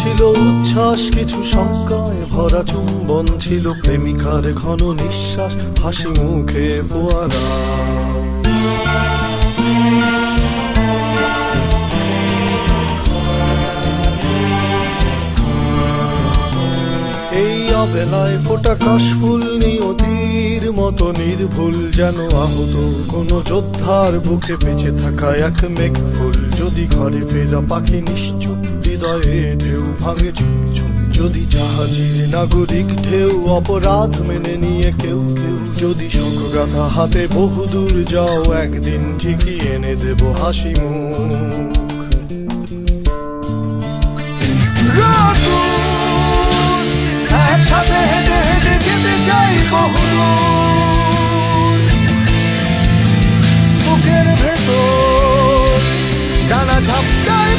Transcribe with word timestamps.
ছিল 0.00 0.20
উচ্ছ্বাস, 0.46 1.00
কিছু 1.16 1.38
শঙ্কায় 1.52 2.20
ভরা 2.32 2.62
চুম্বন 2.70 3.26
ছিল, 3.44 3.64
প্রেমিকার 3.82 4.44
ঘন 4.62 4.80
নিঃশ্বাস, 5.00 5.52
হাসি 5.82 6.08
মুখে 6.18 6.68
ফোয়ারা। 6.88 7.44
এই 17.42 17.58
অবেলায় 17.82 18.36
ফোটা 18.44 18.74
কাশফুল 18.84 19.42
নিয়তির 19.62 20.64
মতো 20.78 21.06
নির্ভুল, 21.20 21.76
যেন 21.98 22.18
আহত 22.44 22.74
কোন 23.12 23.30
যোদ্ধার 23.50 24.12
বুকে 24.26 24.54
বেঁচে 24.62 24.90
থাকা 25.02 25.28
এক 25.48 25.58
মেঘ 25.76 25.94
ফুল 26.14 26.36
যদি 26.60 26.84
ঘরে 26.94 27.22
ফেরা 27.30 27.60
পাখি 27.70 27.98
নিশ্চুপ 28.08 28.60
হৃদয়ে 29.00 29.42
ঢেউ 29.62 29.84
ভাঙে 30.02 30.30
চুপ 30.38 30.56
চুপ 30.76 30.94
যদি 31.16 31.42
জাহাজের 31.54 32.16
নাগরিক 32.34 32.88
ঢেউ 33.04 33.32
অপরাধ 33.58 34.12
মেনে 34.28 34.54
নিয়ে 34.64 34.90
কেউ 35.02 35.20
কেউ, 35.38 35.56
যদি 35.82 36.06
শোকগাথা 36.16 36.84
হাতে 36.94 37.22
বহুদূর 37.36 37.94
যাও, 38.12 38.38
একদিন 38.64 39.02
ঠিকই 39.20 39.56
এনে 39.72 39.94
দেব 40.02 40.20
হাসি 40.40 40.72
মুখ। 40.80 41.74
একসাথে 47.52 47.98
হেঁটে 48.10 48.38
হেঁটে 48.48 48.74
যেতে 48.86 49.14
চাই 49.26 49.54
বহুদূর 49.72 51.78
বুকের 53.84 54.26
ভেতর 54.42 55.78
ডানা 56.50 56.76
ঝাপটায় 56.86 57.54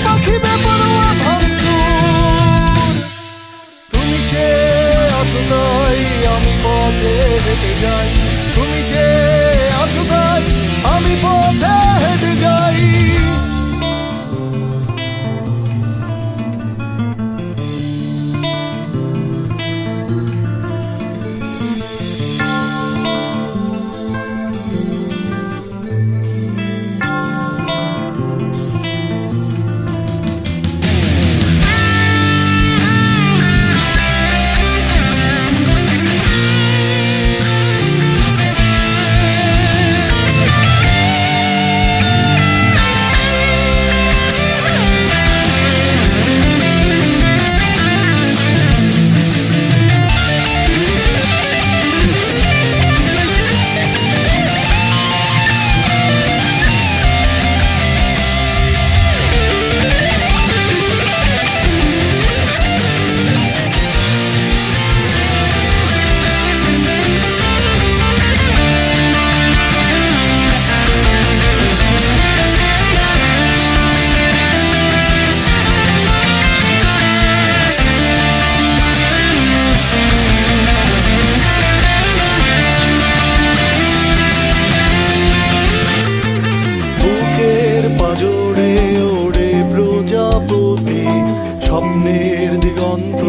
স্বপ্নের 91.72 92.52
দিগন্ত 92.60 93.22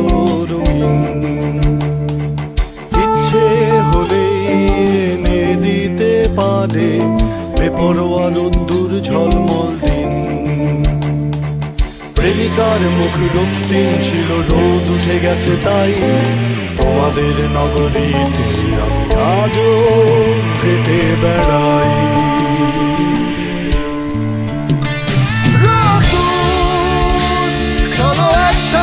রঙিন। 0.50 1.58
ইচ্ছে 3.02 3.44
হলে 3.88 4.24
এনে 5.02 5.42
দিতে 5.64 6.12
পারে 6.36 6.90
বেপরোয়া 7.58 8.26
ঝলমল 9.08 9.70
দিন 9.82 10.10
প্রেমিকার 12.14 12.80
মুখ 12.98 13.14
রক্তিম 13.36 13.88
ছিল, 14.02 14.28
রোদ 14.50 14.86
উঠে 14.94 15.16
গেছে 15.22 15.52
তাই। 15.64 15.94
তোমাদের 16.76 17.36
নগরীতে 17.56 18.48
আমি 18.84 19.04
আজও 19.38 19.72
হেঁটে 20.60 21.02
বেড়াই। 21.22 22.31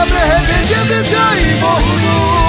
একসাথে 0.01 0.21
হেঁটে 0.29 0.57
যেতে 0.69 0.99
চাই 1.11 1.39
বহুদূর 1.61 2.48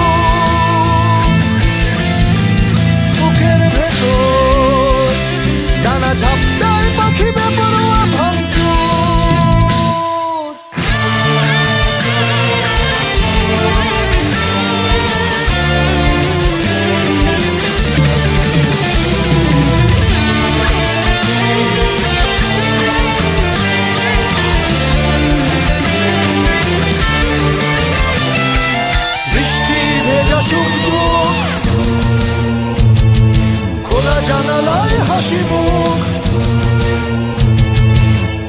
জানালায় 34.61 34.99
হাসি 35.09 35.41
মুখ। 35.51 36.01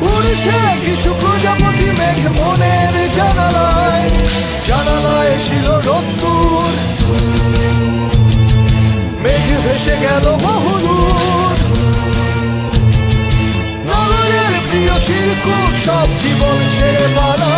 উড়ছে 0.10 0.58
কিছু 0.86 1.10
প্রজাপতি 1.22 1.88
মেঘ 2.00 2.22
মনের 2.38 2.96
জানালায়। 3.18 4.08
জানালায় 4.70 5.34
ছিল 5.46 5.68
রত্তুর 5.88 6.72
মেঘ 9.24 9.48
ভেসে 9.66 9.96
গেল 10.06 10.26
বহুদূর 10.46 11.56
নগরের 13.90 14.54
প্রিয় 14.68 14.94
চিরকুট 15.06 15.72
সব 15.86 16.08
জীবন 16.22 16.58
ছেড়ে 16.76 17.08
পালায় 17.16 17.51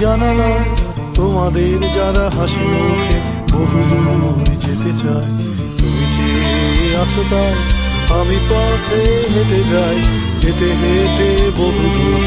জানালায় 0.00 0.64
তোমাদের 1.16 1.78
যারা 1.96 2.26
হাসি 2.36 2.64
মুখে 2.72 3.16
বহুদূর 3.52 4.46
যেতে 4.64 4.92
চায়, 5.02 5.30
তুমি 5.78 6.04
যে 6.14 6.28
আছো 7.02 7.22
তাই 7.32 7.54
আমি 8.18 8.38
পথে 8.50 9.00
হেঁটে 9.32 9.60
যাই, 9.72 9.98
হেঁটে 10.42 10.70
হেঁটে 10.80 11.30
বহুদূর 11.58 12.22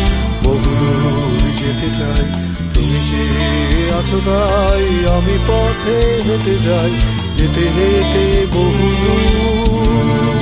বহুদূর 0.45 1.41
যেতে 1.59 1.89
চাই, 1.99 2.25
তুমি 2.73 2.99
যে 3.09 3.23
আছো 3.99 4.19
তাই 4.27 4.83
আমি 5.17 5.35
পথে 5.49 5.97
হেঁটে 6.27 6.55
যাই, 6.67 6.91
হেঁটে 7.37 7.65
হেঁটে 7.77 8.25
বহুদূর 8.55 10.40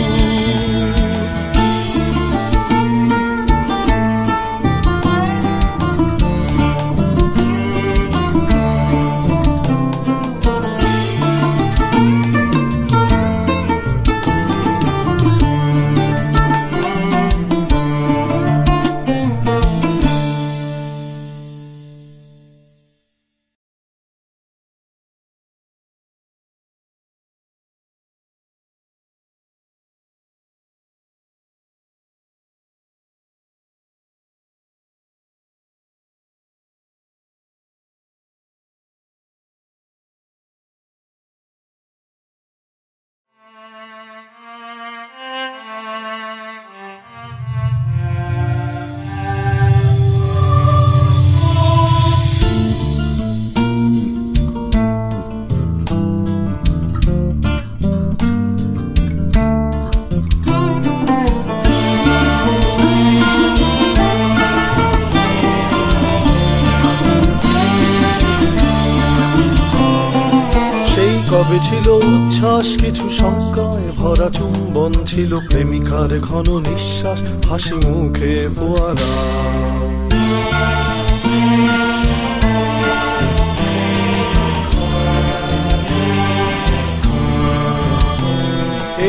ছিল 71.68 71.88
উচ্ছ্বাস, 72.14 72.68
কিছু 72.82 73.06
শঙ্কায় 73.20 73.88
ভরা 74.00 74.28
চুম্বন 74.38 74.92
ছিল 75.06 75.32
প্রেমিকার 75.50 76.12
ঘন 76.30 76.48
নিঃশ্বাস, 76.68 77.20
হাসি 77.50 77.76
মুখে 77.84 78.36
ফোয়ারা। 78.56 79.12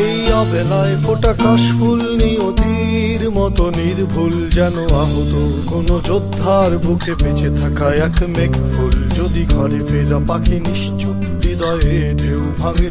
এই 0.01 0.17
অবেলায় 0.41 0.95
ফোটা 1.03 1.33
কাশফুল 1.43 1.99
নিয়তির 2.19 3.21
মতো 3.37 3.63
নির্ভুল 3.79 4.33
যেন 4.57 4.75
আহত 5.03 5.33
কোন 5.69 5.87
যোদ্ধার 6.07 6.71
বুকে 6.83 7.13
বেঁচে 7.21 7.49
থাকা 7.59 7.87
এক 8.05 8.17
মেঘ 8.35 8.53
ফুল 8.71 8.95
যদি 9.17 9.43
ঘরে 9.53 9.79
ফেরা 9.89 10.19
পাখি 10.29 10.57
নিশ্চুপ 10.67 11.17
হৃদয়ে 11.61 12.07
ঢেউ 12.21 12.43
ভাঙে 12.59 12.89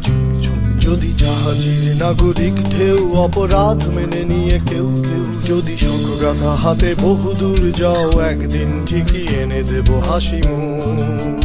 যদি 0.85 1.11
জাহাজের 1.21 1.85
নাগরিক 2.03 2.57
ঢেউ 2.73 3.01
অপরাধ 3.25 3.81
মেনে 3.97 4.23
নিয়ে 4.31 4.57
কেউ 4.71 4.89
কেউ, 5.07 5.25
যদি 5.49 5.75
শোকগাথা 5.85 6.53
হাতে 6.63 6.91
বহুদূর 7.03 7.61
যাও, 7.81 8.07
একদিন 8.33 8.69
ঠিকই 8.89 9.25
এনে 9.41 9.61
দেব 9.71 9.89
হাসি 10.09 10.41
মুখ। 10.49 11.41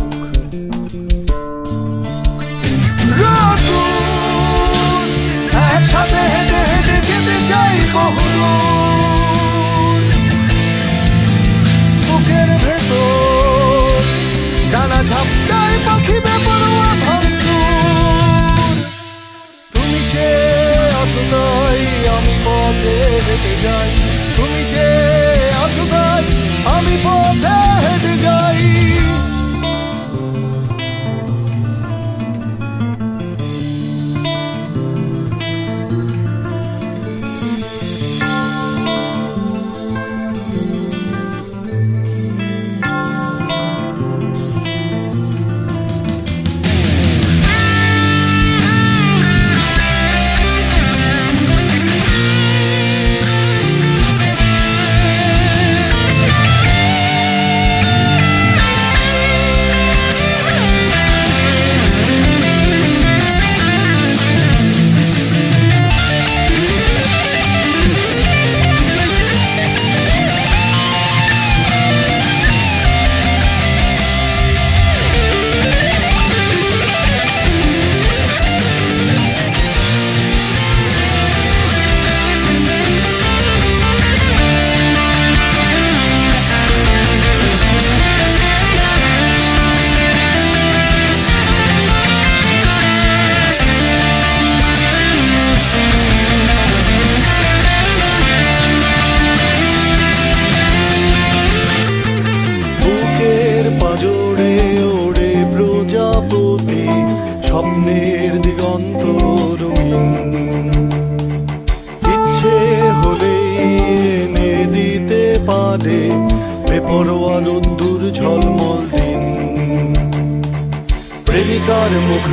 একসাথে 5.75 6.21
হেঁটে 6.33 6.62
হেঁটে 6.71 6.98
যেতে 7.07 7.36
চাই 7.50 7.75
বহুদূর। 7.95 10.01
বুকের 12.06 12.50
ভেতর 12.63 14.00
ডানা 14.71 15.00
ঝাপটায় 15.10 15.78
পাখি 15.86 16.18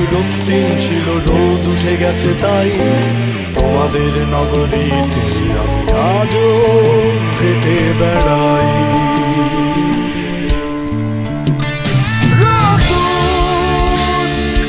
রক্তিম 0.01 0.67
ছিল, 0.79 1.07
রোদ 1.27 1.63
উঠে 1.73 1.97
গেছে 1.97 2.31
তাই। 2.43 2.71
তোমাদের 3.55 4.13
নগরীতে 4.35 5.25
আমি 5.63 5.93
আজও 6.19 6.49
হেঁটে 7.41 7.79
বেড়াই। 8.01 8.69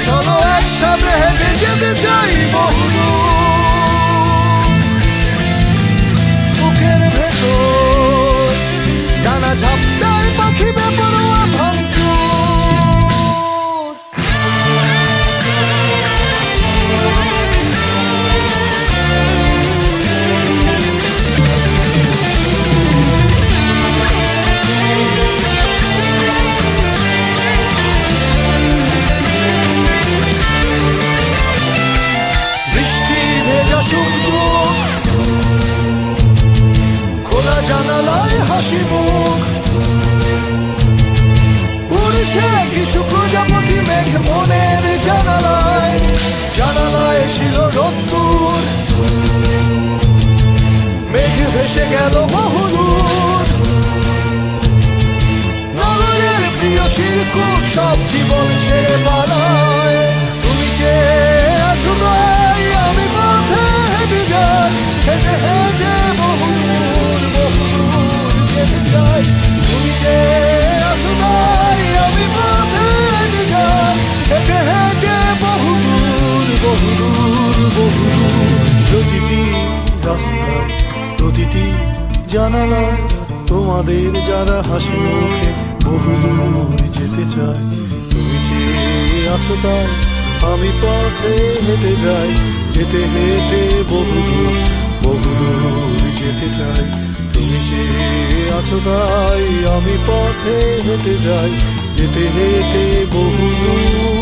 চলো 0.06 0.36
একসাথে 0.58 1.12
হেঁটে 1.22 1.50
যেতে 1.62 1.92
চাই 2.02 2.34
বহুদূর 2.54 2.93
হাসি 38.64 38.82
মুখ 38.92 39.42
উড়ছে 41.96 42.48
কিছু 42.74 43.00
প্রজাপতি 43.10 43.78
মেঘ 43.88 44.12
মনের 44.28 44.84
জানালায় 45.06 45.96
জানালায় 46.58 47.24
ছিল 47.36 47.56
রোদ্দুর 47.76 48.64
মেঘ 51.14 51.38
ভেসে 51.54 51.86
গেল 51.94 52.16
বহুদূর 52.36 53.46
নগরের 55.80 56.44
প্রিয় 56.58 56.84
চিরকুট 56.96 57.62
সব 57.74 57.98
জীবন 58.12 58.48
ছেড়ে 58.64 58.93
বহুদূর 77.76 78.52
প্রতিটি 78.90 79.42
রাস্তায় 80.08 80.66
প্রতিটি 81.18 81.66
জানালায় 82.34 82.98
তোমাদের 83.50 84.12
যারা 84.30 84.58
হাসি 84.70 84.98
মুখে 85.06 85.50
বহুদূর 85.86 86.80
যেতে 86.98 87.24
চায়, 87.36 87.62
তুমি 88.12 88.38
চেয়ে 88.48 89.22
আছো 89.36 89.56
তাই 89.64 89.88
আমি 90.52 90.70
পথে 90.82 91.34
হেঁটে 91.66 91.94
যাই, 92.04 92.30
হেঁটে 92.76 93.02
হেঁটে 93.14 93.62
বহুদূর 93.92 94.54
বহুদূর 95.04 96.00
যেতে 96.20 96.48
চাই। 96.58 96.84
তুমি 97.34 97.60
চেয়ে 97.70 98.42
আছো 98.58 98.78
তাই 98.88 99.44
আমি 99.76 99.96
পথে 100.08 100.58
হেঁটে 100.88 101.16
যাই, 101.26 101.52
হেঁটে 101.98 102.26
হেঁটে 102.36 102.86
বহুদূর 103.14 104.13